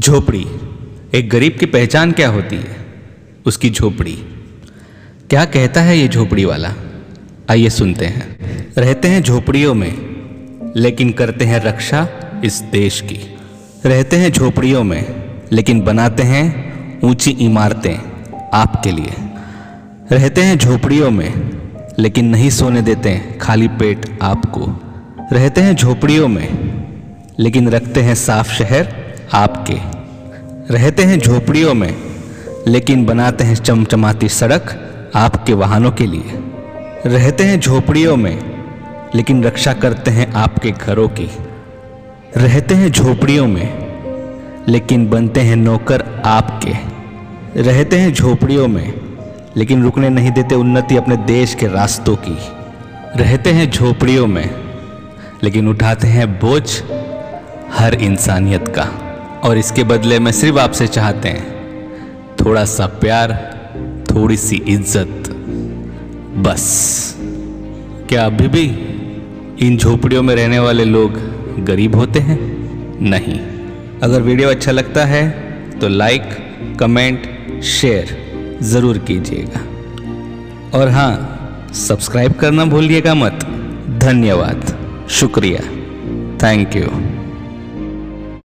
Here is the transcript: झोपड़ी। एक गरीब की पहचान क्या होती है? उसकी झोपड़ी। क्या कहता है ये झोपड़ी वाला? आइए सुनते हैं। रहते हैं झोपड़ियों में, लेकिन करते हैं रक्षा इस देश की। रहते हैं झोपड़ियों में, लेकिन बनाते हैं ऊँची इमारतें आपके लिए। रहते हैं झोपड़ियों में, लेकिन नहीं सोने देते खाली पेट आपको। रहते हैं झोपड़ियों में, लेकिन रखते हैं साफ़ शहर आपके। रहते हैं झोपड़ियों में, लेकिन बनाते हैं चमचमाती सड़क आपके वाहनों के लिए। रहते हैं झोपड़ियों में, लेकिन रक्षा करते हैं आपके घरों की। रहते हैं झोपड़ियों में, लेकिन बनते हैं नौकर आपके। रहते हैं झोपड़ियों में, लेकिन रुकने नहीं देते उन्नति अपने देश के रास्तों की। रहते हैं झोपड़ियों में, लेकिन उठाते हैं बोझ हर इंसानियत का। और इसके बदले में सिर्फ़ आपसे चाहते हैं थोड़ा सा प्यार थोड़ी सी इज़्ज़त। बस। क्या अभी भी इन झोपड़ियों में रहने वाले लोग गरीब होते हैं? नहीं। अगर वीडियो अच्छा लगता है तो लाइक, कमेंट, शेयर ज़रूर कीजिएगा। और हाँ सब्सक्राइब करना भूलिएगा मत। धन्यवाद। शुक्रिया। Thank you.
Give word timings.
झोपड़ी। 0.00 0.46
एक 1.14 1.30
गरीब 1.30 1.56
की 1.60 1.66
पहचान 1.66 2.12
क्या 2.12 2.28
होती 2.28 2.56
है? 2.56 2.76
उसकी 3.46 3.70
झोपड़ी। 3.70 4.12
क्या 5.30 5.44
कहता 5.44 5.80
है 5.80 5.98
ये 5.98 6.08
झोपड़ी 6.08 6.44
वाला? 6.44 6.72
आइए 7.50 7.68
सुनते 7.68 8.06
हैं। 8.06 8.38
रहते 8.78 9.08
हैं 9.08 9.22
झोपड़ियों 9.22 9.74
में, 9.74 9.94
लेकिन 10.76 11.12
करते 11.12 11.44
हैं 11.44 11.60
रक्षा 11.60 12.08
इस 12.44 12.60
देश 12.72 13.00
की। 13.00 13.36
रहते 13.88 14.16
हैं 14.16 14.32
झोपड़ियों 14.32 14.84
में, 14.84 15.24
लेकिन 15.52 15.80
बनाते 15.80 16.22
हैं 16.22 16.76
ऊँची 17.04 17.30
इमारतें 17.30 17.96
आपके 18.54 18.92
लिए। 18.92 19.12
रहते 20.12 20.42
हैं 20.42 20.58
झोपड़ियों 20.58 21.10
में, 21.10 21.32
लेकिन 21.98 22.24
नहीं 22.24 22.50
सोने 22.50 22.82
देते 22.82 23.38
खाली 23.40 23.68
पेट 23.68 24.18
आपको। 24.22 24.80
रहते 25.36 25.60
हैं 25.60 25.76
झोपड़ियों 25.76 26.28
में, 26.28 26.48
लेकिन 27.38 27.68
रखते 27.68 28.00
हैं 28.00 28.14
साफ़ 28.14 28.52
शहर 28.52 29.05
आपके। 29.34 29.96
रहते 30.74 31.02
हैं 31.02 31.18
झोपड़ियों 31.18 31.74
में, 31.74 31.96
लेकिन 32.68 33.06
बनाते 33.06 33.44
हैं 33.44 33.54
चमचमाती 33.54 34.28
सड़क 34.28 34.92
आपके 35.14 35.52
वाहनों 35.52 35.90
के 35.90 36.06
लिए। 36.06 36.42
रहते 37.06 37.44
हैं 37.44 37.60
झोपड़ियों 37.60 38.16
में, 38.16 38.64
लेकिन 39.14 39.44
रक्षा 39.44 39.72
करते 39.72 40.10
हैं 40.10 40.32
आपके 40.32 40.70
घरों 40.70 41.08
की। 41.08 41.30
रहते 42.36 42.74
हैं 42.74 42.90
झोपड़ियों 42.90 43.46
में, 43.46 43.86
लेकिन 44.68 45.10
बनते 45.10 45.40
हैं 45.40 45.56
नौकर 45.56 46.22
आपके। 46.24 46.96
रहते 47.62 47.96
हैं 47.96 48.12
झोपड़ियों 48.12 48.68
में, 48.68 48.92
लेकिन 49.56 49.82
रुकने 49.82 50.08
नहीं 50.08 50.30
देते 50.30 50.54
उन्नति 50.54 50.96
अपने 50.96 51.16
देश 51.16 51.54
के 51.54 51.66
रास्तों 51.66 52.16
की। 52.16 52.38
रहते 53.16 53.50
हैं 53.50 53.70
झोपड़ियों 53.70 54.26
में, 54.26 54.50
लेकिन 55.42 55.68
उठाते 55.68 56.06
हैं 56.06 56.32
बोझ 56.32 56.82
हर 57.72 57.94
इंसानियत 57.94 58.68
का। 58.68 59.05
और 59.46 59.58
इसके 59.58 59.84
बदले 59.84 60.18
में 60.18 60.30
सिर्फ़ 60.32 60.58
आपसे 60.58 60.86
चाहते 60.88 61.28
हैं 61.28 62.34
थोड़ा 62.36 62.64
सा 62.64 62.86
प्यार 63.00 63.32
थोड़ी 64.10 64.36
सी 64.36 64.56
इज़्ज़त। 64.68 65.30
बस। 66.38 66.64
क्या 68.08 68.24
अभी 68.26 68.48
भी 68.48 68.64
इन 69.66 69.76
झोपड़ियों 69.76 70.22
में 70.22 70.34
रहने 70.34 70.58
वाले 70.58 70.84
लोग 70.84 71.18
गरीब 71.64 71.94
होते 71.94 72.20
हैं? 72.20 72.38
नहीं। 73.02 73.38
अगर 74.00 74.22
वीडियो 74.22 74.48
अच्छा 74.48 74.72
लगता 74.72 75.04
है 75.04 75.28
तो 75.80 75.88
लाइक, 75.88 76.22
कमेंट, 76.80 77.62
शेयर 77.64 78.58
ज़रूर 78.62 78.98
कीजिएगा। 78.98 79.60
और 80.78 80.88
हाँ 80.88 81.72
सब्सक्राइब 81.78 82.32
करना 82.32 82.64
भूलिएगा 82.64 83.14
मत। 83.14 83.44
धन्यवाद। 84.02 84.76
शुक्रिया। 85.10 85.60
Thank 86.42 86.76
you. 86.76 87.15